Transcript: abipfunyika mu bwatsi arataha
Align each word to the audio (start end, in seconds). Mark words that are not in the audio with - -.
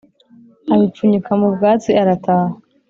abipfunyika 0.73 1.31
mu 1.39 1.47
bwatsi 1.53 1.89
arataha 2.01 2.53